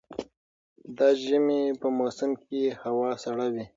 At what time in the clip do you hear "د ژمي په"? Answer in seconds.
0.97-1.87